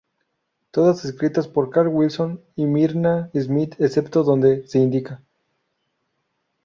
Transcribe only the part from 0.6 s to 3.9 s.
Todas escritas por Carl Wilson y Myrna Smith